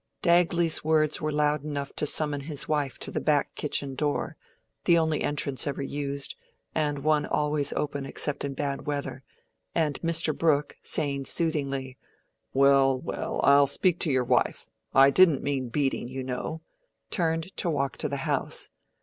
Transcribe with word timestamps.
Dagley's 0.23 0.83
words 0.83 1.21
were 1.21 1.31
loud 1.31 1.63
enough 1.63 1.93
to 1.97 2.07
summon 2.07 2.41
his 2.41 2.67
wife 2.67 2.97
to 2.97 3.11
the 3.11 3.21
back 3.21 3.53
kitchen 3.53 3.93
door—the 3.93 4.97
only 4.97 5.21
entrance 5.21 5.67
ever 5.67 5.83
used, 5.83 6.33
and 6.73 7.03
one 7.03 7.23
always 7.27 7.71
open 7.73 8.07
except 8.07 8.43
in 8.43 8.55
bad 8.55 8.87
weather—and 8.87 10.01
Mr. 10.01 10.35
Brooke, 10.35 10.75
saying 10.81 11.25
soothingly, 11.25 11.99
"Well, 12.51 12.99
well, 12.99 13.41
I'll 13.43 13.67
speak 13.67 13.99
to 13.99 14.11
your 14.11 14.23
wife—I 14.25 15.11
didn't 15.11 15.43
mean 15.43 15.69
beating, 15.69 16.07
you 16.07 16.23
know," 16.23 16.61
turned 17.11 17.55
to 17.57 17.69
walk 17.69 17.95
to 17.97 18.09
the 18.09 18.17
house. 18.25 18.69